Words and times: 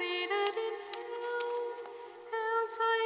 seated 0.00 0.56
in 0.56 0.74
hell, 0.88 1.76
outside. 2.32 2.99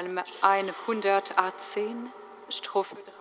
Psalm 0.00 0.18
118, 0.40 2.10
Strophe 2.48 2.96
3. 3.04 3.19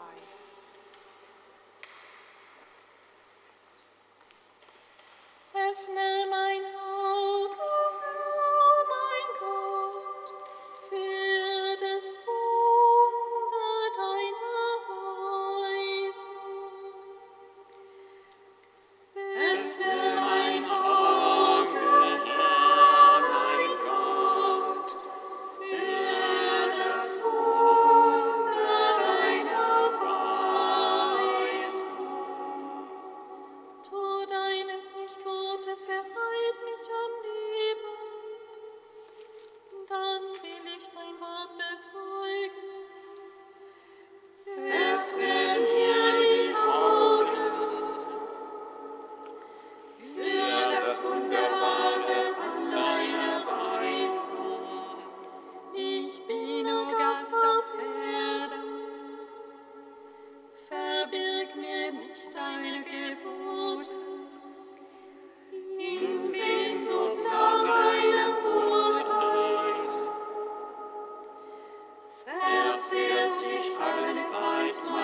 beside 74.39 74.77
my 74.85 74.98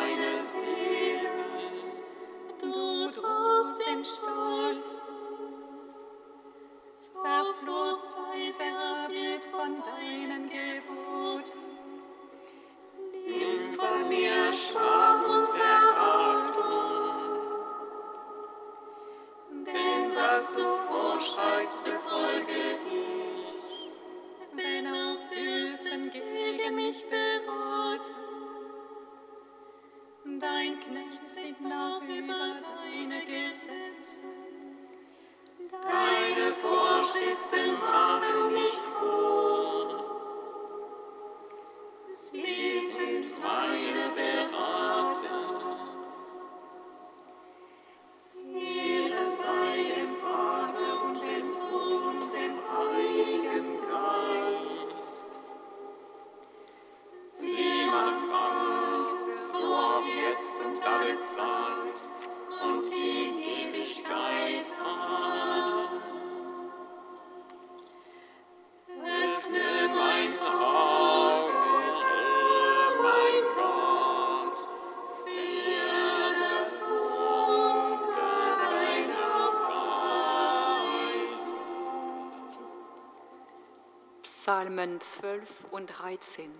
Psalmen 84.75 84.99
12 84.99 85.47
und 85.71 85.87
13. 85.87 86.51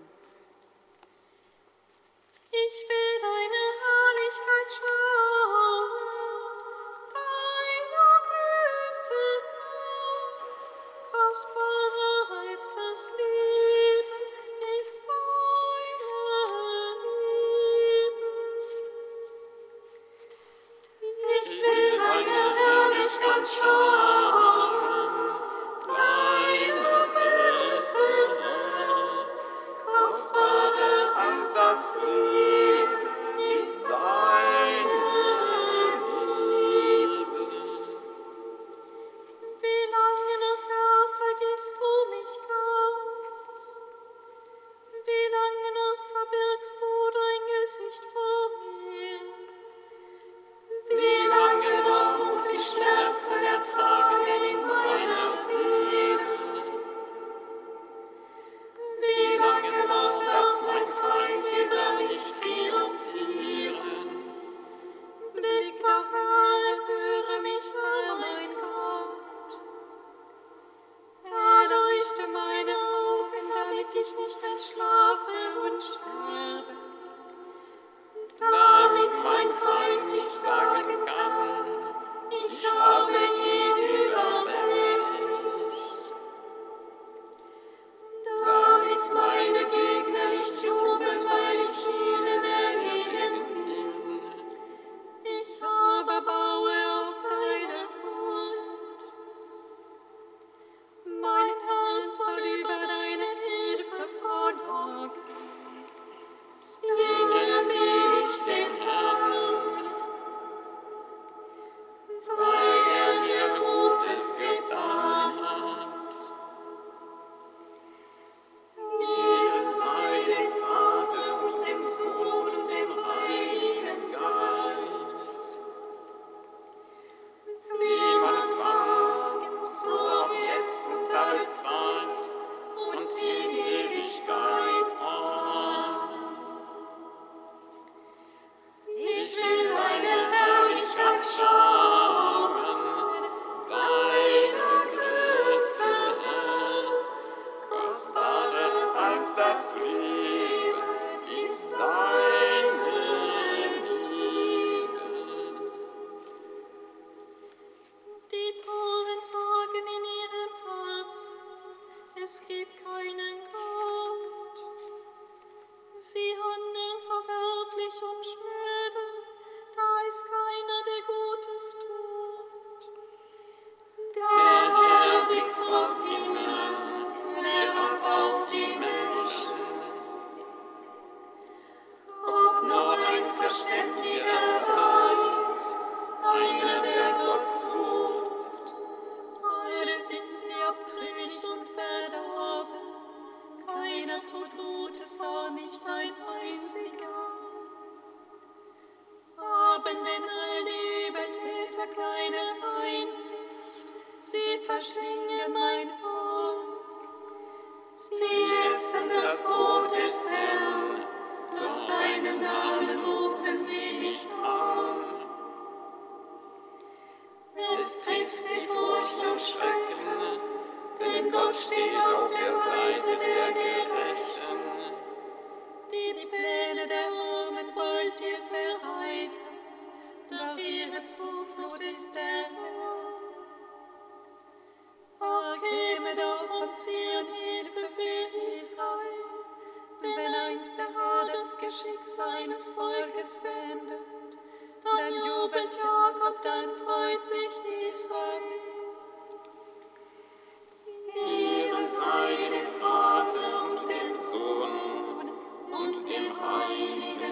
sei 251.96 252.36
dem 252.50 252.70
Vater 252.80 253.48
und 253.64 253.80
dem 253.88 254.20
Sohn 254.20 255.30
und 255.72 256.08
dem 256.08 256.40
Heiligen 256.40 257.25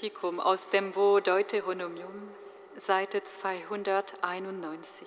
Kantikum 0.00 0.40
aus 0.40 0.70
dem 0.70 0.92
Bo 0.92 1.20
Deuteronomium, 1.20 2.30
Seite 2.74 3.22
291. 3.22 5.06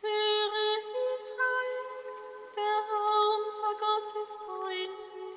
Höre 0.00 0.78
Israel, 1.16 1.86
der 2.56 2.78
Herr 2.88 3.20
unser 3.44 3.72
Gott 3.78 4.10
ist 4.24 4.40
einzig. 4.66 5.36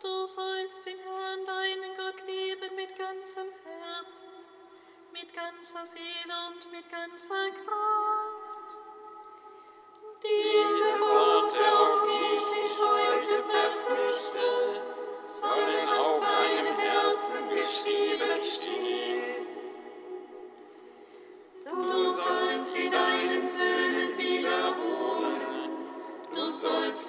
Du 0.00 0.14
sollst 0.28 0.86
den 0.86 0.98
Herrn, 1.00 1.44
deinen 1.44 1.96
Gott, 1.96 2.22
lieben 2.28 2.76
mit 2.76 2.96
ganzem 2.96 3.48
Herzen, 3.64 4.28
mit 5.12 5.34
ganzer 5.34 5.84
Seele 5.84 6.46
und 6.52 6.70
mit 6.70 6.88
ganzer 6.88 7.50
Kraft. 7.50 7.83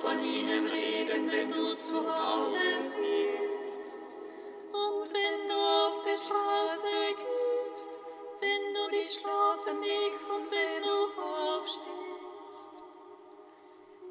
Von 0.06 0.24
ihnen 0.24 0.68
reden, 0.68 1.32
wenn 1.32 1.50
du 1.50 1.76
zu 1.76 1.98
Hause 1.98 2.80
sitzt. 2.80 4.16
Und 4.72 5.10
wenn 5.12 5.50
du 5.50 5.56
auf 5.56 6.04
der 6.04 6.18
Straße 6.18 6.86
gehst, 7.22 8.00
wenn 8.40 8.74
du 8.76 8.90
dich 8.96 9.14
schlafen 9.14 9.82
legst 9.82 10.30
und 10.32 10.52
wenn 10.52 10.84
du 10.84 10.98
aufstehst. 11.22 12.70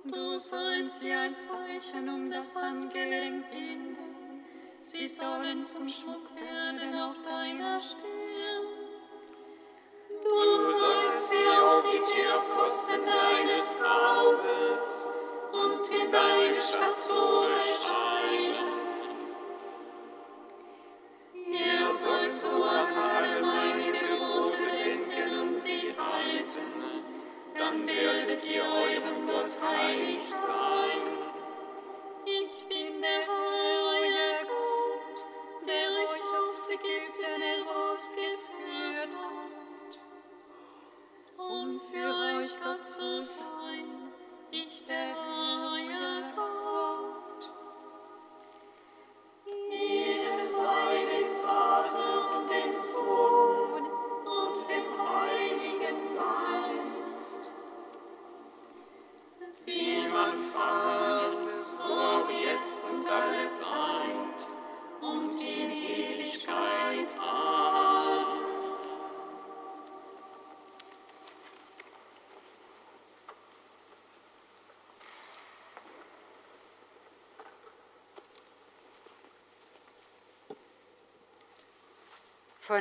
Du 0.04 0.38
sollst 0.38 1.00
sie 1.00 1.12
als 1.12 1.48
Zeichen 1.48 2.08
um 2.08 2.30
das 2.30 2.56
Handgelenk 2.56 3.50
binden. 3.50 4.44
Sie 4.80 5.06
sollen 5.06 5.62
zum 5.62 5.88
Schmuck 5.88 6.34
werden 6.34 6.94
auf 7.00 7.16
deiner 7.22 7.80
Stirn. 7.80 8.13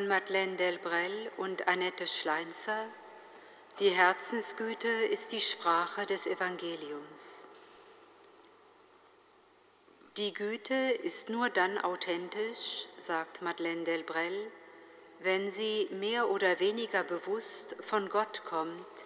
Von 0.03 0.09
Madeleine 0.09 0.57
Delbrel 0.57 1.31
und 1.37 1.69
Annette 1.69 2.07
Schleinzer. 2.07 2.87
Die 3.79 3.91
Herzensgüte 3.91 4.89
ist 4.89 5.31
die 5.31 5.39
Sprache 5.39 6.05
des 6.05 6.27
Evangeliums. 6.27 7.47
Die 10.17 10.33
Güte 10.33 10.73
ist 10.73 11.29
nur 11.29 11.49
dann 11.49 11.77
authentisch, 11.77 12.85
sagt 12.99 13.41
Madeleine 13.41 13.85
Delbrel, 13.85 14.51
wenn 15.19 15.51
sie 15.51 15.87
mehr 15.91 16.29
oder 16.29 16.59
weniger 16.59 17.05
bewusst 17.05 17.77
von 17.79 18.09
Gott 18.09 18.43
kommt, 18.43 19.05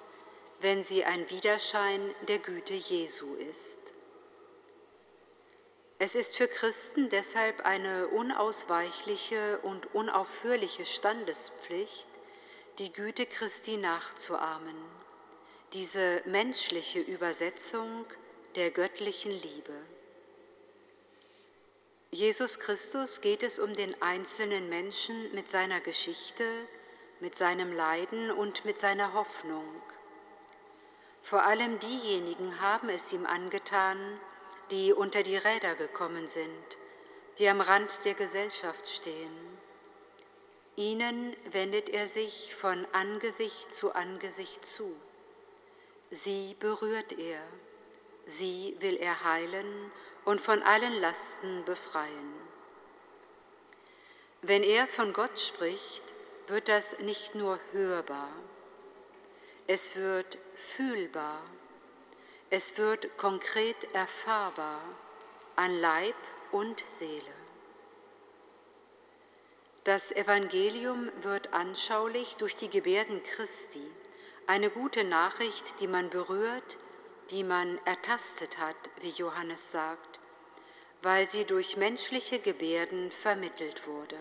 wenn 0.62 0.84
sie 0.84 1.06
ein 1.06 1.30
Widerschein 1.30 2.16
der 2.28 2.40
Güte 2.40 2.74
Jesu 2.74 3.36
ist. 3.36 3.87
Es 6.00 6.14
ist 6.14 6.38
für 6.38 6.48
Christen 6.48 7.10
deshalb 7.10 7.66
eine 7.66 8.08
unausweichliche 8.10 9.58
und 9.64 9.96
unaufhörliche 9.96 10.86
Standespflicht, 10.86 12.08
die 12.78 12.94
Güte 12.94 13.26
Christi 13.26 13.78
nachzuahmen, 13.78 14.76
diese 15.74 16.22
menschliche 16.26 17.00
Übersetzung 17.00 18.06
der 18.56 18.70
göttlichen 18.70 19.32
Liebe. 19.32 19.74
Jesus 22.12 22.60
Christus 22.60 23.22
geht 23.22 23.42
es 23.42 23.58
um 23.58 23.76
den 23.76 24.00
einzelnen 24.00 24.70
Menschen 24.70 25.34
mit 25.34 25.50
seiner 25.50 25.82
Geschichte, 25.82 26.46
mit 27.20 27.34
seinem 27.34 27.74
Leiden 27.74 28.30
und 28.30 28.66
mit 28.66 28.78
seiner 28.78 29.14
Hoffnung. 29.14 29.66
Vor 31.24 31.44
allem 31.44 31.80
diejenigen 31.80 32.62
haben 32.62 32.90
es 32.90 33.12
ihm 33.12 33.26
angetan, 33.26 33.98
die 34.72 34.94
unter 34.94 35.24
die 35.24 35.38
Räder 35.38 35.76
gekommen 35.76 36.28
sind, 36.28 36.78
die 37.38 37.48
am 37.48 37.62
Rand 37.62 38.06
der 38.06 38.14
Gesellschaft 38.14 38.88
stehen. 38.88 39.58
Ihnen 40.76 41.36
wendet 41.52 41.90
er 41.90 42.08
sich 42.08 42.54
von 42.56 42.86
Angesicht 42.92 43.74
zu 43.74 43.94
Angesicht 43.94 44.66
zu. 44.66 44.96
Sie 46.12 46.56
berührt 46.60 47.14
er, 47.14 47.42
sie 48.26 48.76
will 48.80 48.96
er 48.98 49.24
heilen 49.24 49.92
und 50.24 50.40
von 50.40 50.62
allen 50.62 51.02
Lasten 51.02 51.66
befreien. 51.66 52.38
Wenn 54.42 54.64
er 54.64 54.88
von 54.88 55.14
Gott 55.14 55.40
spricht, 55.40 56.04
wird 56.48 56.68
das 56.68 57.00
nicht 57.00 57.36
nur 57.36 57.60
hörbar, 57.72 58.30
es 59.66 59.96
wird 59.96 60.38
fühlbar, 60.56 61.42
es 62.50 62.78
wird 62.78 63.18
konkret 63.18 63.76
erfahrbar 63.94 64.82
an 65.56 65.76
Leib 65.80 66.16
und 66.52 66.82
Seele. 66.86 67.22
Das 69.84 70.12
Evangelium 70.12 71.10
wird 71.22 71.54
anschaulich 71.54 72.36
durch 72.36 72.56
die 72.56 72.70
Gebärden 72.70 73.24
Christi, 73.24 73.86
eine 74.46 74.70
gute 74.70 75.04
Nachricht, 75.04 75.80
die 75.82 75.88
man 75.88 76.10
berührt, 76.10 76.78
die 77.32 77.44
man 77.44 77.80
ertastet 77.86 78.58
hat, 78.58 78.76
wie 79.02 79.10
Johannes 79.10 79.72
sagt, 79.72 80.20
weil 81.02 81.28
sie 81.28 81.44
durch 81.44 81.76
menschliche 81.76 82.40
Gebärden 82.40 83.12
vermittelt 83.12 83.88
wurde. 83.88 84.20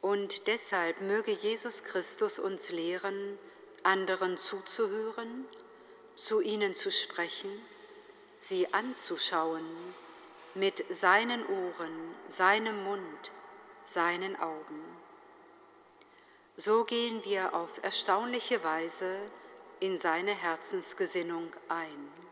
Und 0.00 0.46
deshalb 0.46 1.00
möge 1.02 1.32
Jesus 1.32 1.82
Christus 1.82 2.38
uns 2.38 2.70
lehren, 2.70 3.38
anderen 3.82 4.38
zuzuhören, 4.38 5.46
zu 6.18 6.40
ihnen 6.40 6.74
zu 6.74 6.90
sprechen, 6.90 7.50
sie 8.40 8.74
anzuschauen, 8.74 9.64
mit 10.54 10.84
seinen 10.90 11.46
Ohren, 11.46 12.14
seinem 12.26 12.82
Mund, 12.82 13.30
seinen 13.84 14.34
Augen. 14.34 14.82
So 16.56 16.82
gehen 16.82 17.24
wir 17.24 17.54
auf 17.54 17.80
erstaunliche 17.84 18.64
Weise 18.64 19.16
in 19.78 19.96
seine 19.96 20.34
Herzensgesinnung 20.34 21.52
ein. 21.68 22.27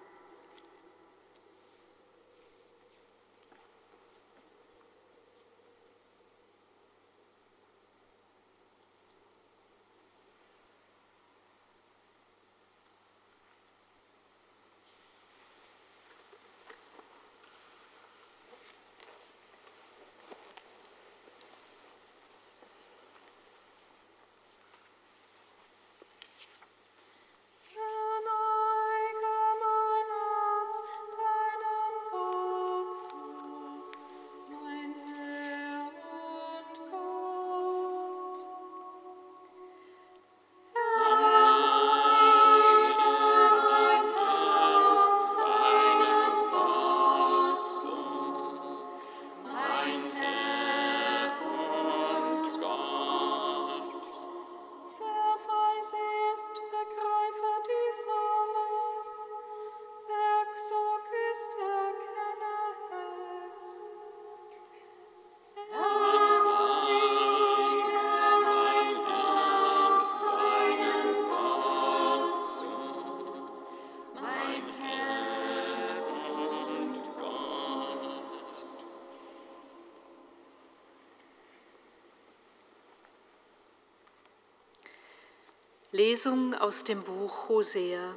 Lesung 85.92 86.52
aus 86.52 86.82
dem 86.82 87.04
Buch 87.04 87.48
Hosea. 87.48 88.16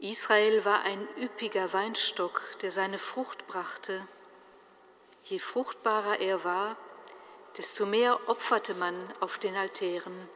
Israel 0.00 0.64
war 0.64 0.80
ein 0.80 1.06
üppiger 1.20 1.74
Weinstock, 1.74 2.42
der 2.62 2.70
seine 2.70 2.98
Frucht 2.98 3.46
brachte. 3.46 4.08
Je 5.24 5.38
fruchtbarer 5.38 6.18
er 6.18 6.42
war, 6.42 6.76
desto 7.58 7.84
mehr 7.84 8.18
opferte 8.30 8.74
man 8.74 8.96
auf 9.20 9.36
den 9.36 9.56
Altären. 9.56 10.26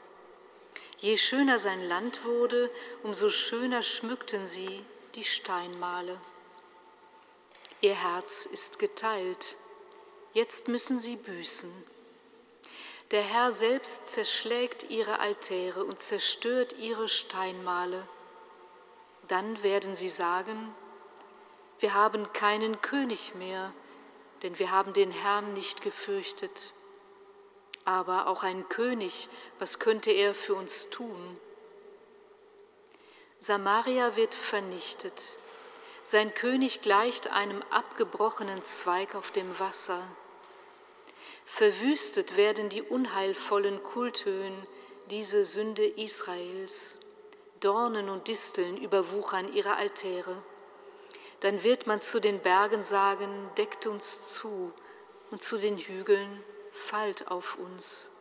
Je 0.99 1.17
schöner 1.17 1.59
sein 1.59 1.81
Land 1.89 2.27
wurde, 2.27 2.71
umso 3.03 3.31
schöner 3.31 3.83
schmückten 3.83 4.45
sie 4.45 4.85
die 5.15 5.25
Steinmale. 5.25 6.21
Ihr 7.81 7.95
Herz 7.95 8.45
ist 8.45 8.79
geteilt, 8.81 9.57
jetzt 10.35 10.69
müssen 10.69 10.99
sie 10.99 11.17
büßen. 11.17 11.73
Der 13.11 13.23
Herr 13.23 13.51
selbst 13.51 14.09
zerschlägt 14.09 14.85
ihre 14.89 15.19
Altäre 15.19 15.85
und 15.85 16.01
zerstört 16.01 16.75
ihre 16.75 17.09
Steinmale. 17.09 18.07
Dann 19.27 19.63
werden 19.65 19.97
sie 19.97 20.09
sagen, 20.09 20.73
wir 21.81 21.95
haben 21.95 22.33
keinen 22.33 22.81
König 22.83 23.35
mehr, 23.35 23.73
denn 24.43 24.59
wir 24.61 24.71
haben 24.71 24.93
den 24.93 25.11
Herrn 25.11 25.55
nicht 25.55 25.83
gefürchtet. 25.83 26.73
Aber 27.85 28.29
auch 28.29 28.45
ein 28.45 28.69
König, 28.69 29.29
was 29.59 29.81
könnte 29.81 30.13
er 30.13 30.33
für 30.33 30.55
uns 30.55 30.91
tun? 30.91 31.41
Samaria 33.41 34.15
wird 34.15 34.35
vernichtet. 34.35 35.39
Sein 36.05 36.33
König 36.35 36.81
gleicht 36.81 37.29
einem 37.29 37.63
abgebrochenen 37.71 38.63
Zweig 38.63 39.15
auf 39.15 39.33
dem 39.33 39.59
Wasser. 39.59 40.01
Verwüstet 41.53 42.37
werden 42.37 42.69
die 42.69 42.81
unheilvollen 42.81 43.83
Kulthöhen, 43.83 44.55
diese 45.11 45.45
Sünde 45.45 45.85
Israels. 45.85 47.01
Dornen 47.59 48.09
und 48.09 48.29
Disteln 48.29 48.79
überwuchern 48.79 49.53
ihre 49.53 49.75
Altäre. 49.75 50.41
Dann 51.41 51.65
wird 51.65 51.89
man 51.89 52.01
zu 52.01 52.21
den 52.21 52.39
Bergen 52.39 52.85
sagen, 52.85 53.51
deckt 53.59 53.89
uns 53.89 54.29
zu, 54.29 54.73
und 55.33 55.43
zu 55.43 55.59
den 55.59 55.77
Hügeln, 55.77 56.43
fallt 56.71 57.29
auf 57.29 57.59
uns. 57.59 58.17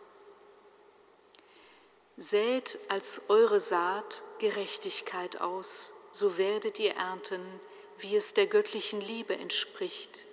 Sät 2.18 2.80
als 2.90 3.30
eure 3.30 3.60
Saat 3.60 4.24
Gerechtigkeit 4.40 5.40
aus, 5.40 5.94
so 6.14 6.38
werdet 6.40 6.80
ihr 6.80 6.96
ernten, 6.96 7.42
wie 8.00 8.16
es 8.16 8.34
der 8.34 8.48
göttlichen 8.48 9.00
Liebe 9.00 9.38
entspricht. 9.38 10.26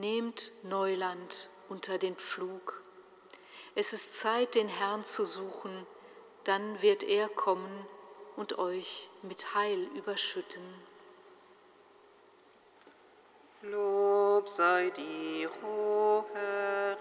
Nehmt 0.00 0.52
Neuland 0.62 1.50
unter 1.68 1.98
den 1.98 2.16
Pflug. 2.16 2.82
Es 3.74 3.92
ist 3.92 4.18
Zeit, 4.18 4.54
den 4.54 4.66
Herrn 4.66 5.04
zu 5.04 5.26
suchen, 5.26 5.86
dann 6.44 6.80
wird 6.80 7.02
er 7.02 7.28
kommen 7.28 7.86
und 8.34 8.58
euch 8.58 9.10
mit 9.20 9.54
Heil 9.54 9.90
überschütten. 9.94 10.62
Lob 13.60 14.48
sei 14.48 14.88
dir, 14.88 15.50
o 15.62 16.24
Herr, 16.32 16.96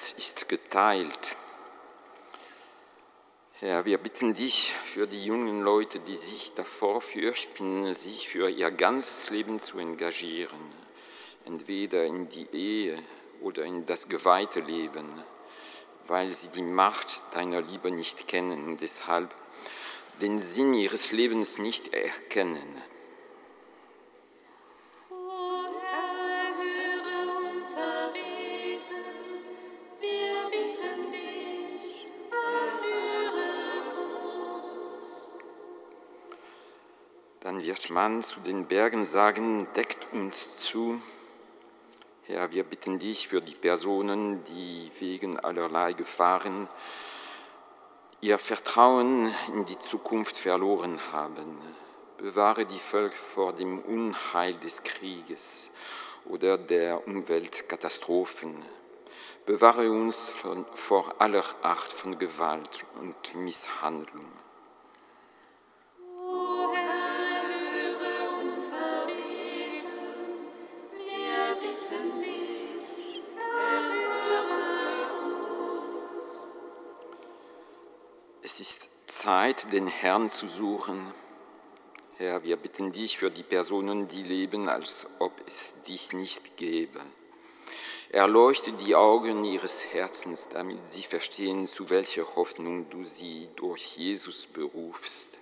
Herz 0.00 0.12
ist 0.12 0.48
geteilt. 0.48 1.36
Herr, 3.58 3.84
wir 3.84 3.98
bitten 3.98 4.32
dich 4.32 4.72
für 4.86 5.06
die 5.06 5.26
jungen 5.26 5.60
Leute, 5.60 5.98
die 5.98 6.16
sich 6.16 6.54
davor 6.54 7.02
fürchten, 7.02 7.94
sich 7.94 8.26
für 8.26 8.48
ihr 8.48 8.70
ganzes 8.70 9.28
Leben 9.28 9.60
zu 9.60 9.78
engagieren, 9.78 10.58
entweder 11.44 12.06
in 12.06 12.30
die 12.30 12.48
Ehe 12.50 12.96
oder 13.42 13.64
in 13.64 13.84
das 13.84 14.08
geweihte 14.08 14.60
Leben, 14.60 15.22
weil 16.06 16.30
sie 16.30 16.48
die 16.48 16.62
Macht 16.62 17.20
deiner 17.34 17.60
Liebe 17.60 17.90
nicht 17.90 18.26
kennen 18.26 18.68
und 18.68 18.80
deshalb 18.80 19.34
den 20.22 20.40
Sinn 20.40 20.72
ihres 20.72 21.12
Lebens 21.12 21.58
nicht 21.58 21.92
erkennen. 21.92 22.82
Dann 38.00 38.12
wird 38.12 38.22
man 38.22 38.22
zu 38.22 38.40
den 38.40 38.64
Bergen 38.64 39.04
sagen, 39.04 39.66
deckt 39.76 40.10
uns 40.14 40.56
zu. 40.56 41.02
Herr, 42.22 42.50
wir 42.50 42.64
bitten 42.64 42.98
dich 42.98 43.28
für 43.28 43.42
die 43.42 43.54
Personen, 43.54 44.42
die 44.44 44.90
wegen 45.00 45.38
allerlei 45.38 45.92
Gefahren 45.92 46.66
ihr 48.22 48.38
Vertrauen 48.38 49.34
in 49.48 49.66
die 49.66 49.78
Zukunft 49.78 50.34
verloren 50.34 50.98
haben. 51.12 51.58
Bewahre 52.16 52.64
die 52.64 52.78
Völker 52.78 53.14
vor 53.14 53.52
dem 53.52 53.80
Unheil 53.80 54.54
des 54.54 54.82
Krieges 54.82 55.68
oder 56.24 56.56
der 56.56 57.06
Umweltkatastrophen. 57.06 58.64
Bewahre 59.44 59.90
uns 59.90 60.30
von, 60.30 60.64
vor 60.72 61.16
aller 61.18 61.44
Art 61.60 61.92
von 61.92 62.16
Gewalt 62.16 62.86
und 62.98 63.34
Misshandlung. 63.34 64.32
Zeit, 79.30 79.72
den 79.72 79.86
Herrn 79.86 80.28
zu 80.28 80.48
suchen. 80.48 81.00
Herr, 82.18 82.42
wir 82.42 82.56
bitten 82.56 82.90
dich 82.90 83.16
für 83.16 83.30
die 83.30 83.44
Personen, 83.44 84.08
die 84.08 84.24
leben, 84.24 84.68
als 84.68 85.06
ob 85.20 85.30
es 85.46 85.80
dich 85.84 86.12
nicht 86.12 86.56
gäbe. 86.56 86.98
Erleuchte 88.10 88.72
die 88.72 88.96
Augen 88.96 89.44
ihres 89.44 89.84
Herzens, 89.92 90.48
damit 90.48 90.80
sie 90.90 91.04
verstehen, 91.04 91.68
zu 91.68 91.90
welcher 91.90 92.34
Hoffnung 92.34 92.90
du 92.90 93.04
sie 93.04 93.48
durch 93.54 93.96
Jesus 93.96 94.46
berufst. 94.46 95.38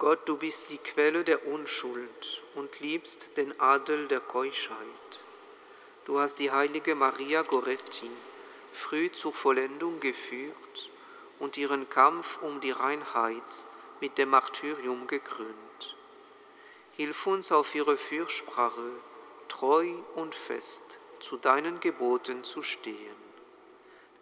Gott, 0.00 0.26
du 0.26 0.38
bist 0.38 0.70
die 0.70 0.78
Quelle 0.78 1.24
der 1.24 1.46
Unschuld 1.46 2.42
und 2.54 2.80
liebst 2.80 3.36
den 3.36 3.60
Adel 3.60 4.08
der 4.08 4.20
Keuschheit. 4.20 5.20
Du 6.06 6.18
hast 6.18 6.36
die 6.36 6.50
heilige 6.50 6.94
Maria 6.94 7.42
Goretti 7.42 8.10
früh 8.72 9.12
zur 9.12 9.34
Vollendung 9.34 10.00
geführt 10.00 10.90
und 11.38 11.58
ihren 11.58 11.90
Kampf 11.90 12.38
um 12.40 12.62
die 12.62 12.70
Reinheit 12.70 13.66
mit 14.00 14.16
dem 14.16 14.30
Martyrium 14.30 15.06
gekrönt. 15.06 15.96
Hilf 16.96 17.26
uns 17.26 17.52
auf 17.52 17.74
ihre 17.74 17.98
Fürsprache 17.98 18.92
treu 19.48 19.92
und 20.14 20.34
fest 20.34 20.98
zu 21.18 21.36
deinen 21.36 21.78
Geboten 21.78 22.42
zu 22.42 22.62
stehen. 22.62 23.20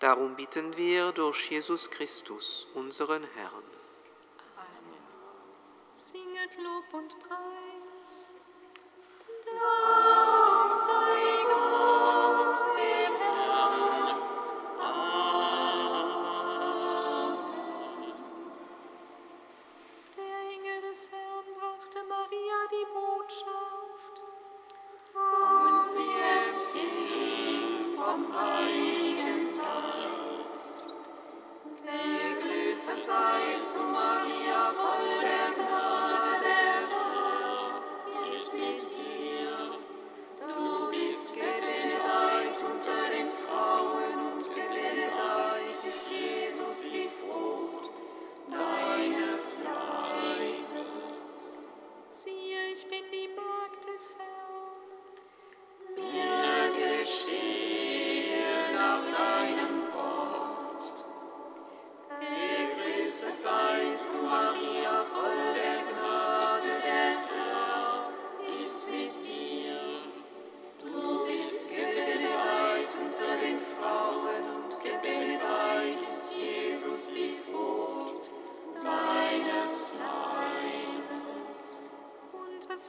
Darum 0.01 0.35
bitten 0.35 0.77
wir 0.77 1.13
durch 1.13 1.49
Jesus 1.49 1.89
Christus, 1.89 2.67
unseren 2.75 3.23
Herrn 3.37 3.78
singet 5.99 6.57
Lob 6.63 6.95
und 6.95 7.19
Preis. 7.19 8.31
Dank 9.45 10.73
sei 10.73 11.08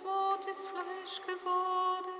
Wort 0.05 0.45
ist 0.45 0.67
Fleisch 0.67 1.19
geworden. 1.25 2.18